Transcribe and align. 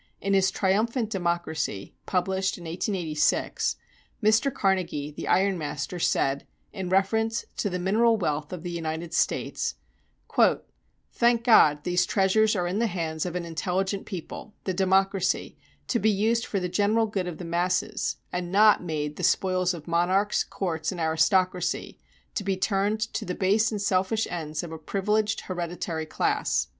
In 0.19 0.33
his 0.33 0.49
"Triumphant 0.49 1.11
Democracy," 1.11 1.93
published 2.07 2.57
in 2.57 2.63
1886, 2.63 3.75
Mr. 4.23 4.51
Carnegie, 4.51 5.11
the 5.11 5.27
ironmaster, 5.27 5.99
said, 5.99 6.47
in 6.73 6.89
reference 6.89 7.45
to 7.57 7.69
the 7.69 7.77
mineral 7.77 8.17
wealth 8.17 8.51
of 8.51 8.63
the 8.63 8.71
United 8.71 9.13
States: 9.13 9.75
"Thank 11.13 11.43
God, 11.43 11.83
these 11.83 12.07
treasures 12.07 12.55
are 12.55 12.65
in 12.65 12.79
the 12.79 12.87
hands 12.87 13.27
of 13.27 13.35
an 13.35 13.45
intelligent 13.45 14.07
people, 14.07 14.55
the 14.63 14.73
Democracy, 14.73 15.55
to 15.89 15.99
be 15.99 16.09
used 16.09 16.47
for 16.47 16.59
the 16.59 16.67
general 16.67 17.05
good 17.05 17.27
of 17.27 17.37
the 17.37 17.45
masses, 17.45 18.15
and 18.31 18.51
not 18.51 18.81
made 18.83 19.17
the 19.17 19.23
spoils 19.23 19.75
of 19.75 19.87
monarchs, 19.87 20.43
courts, 20.43 20.91
and 20.91 20.99
aristocracy, 20.99 21.99
to 22.33 22.43
be 22.43 22.57
turned 22.57 23.01
to 23.13 23.23
the 23.23 23.35
base 23.35 23.71
and 23.71 23.79
selfish 23.83 24.25
ends 24.31 24.63
of 24.63 24.71
a 24.71 24.79
privileged 24.79 25.41
hereditary 25.41 26.07
class." 26.07 26.69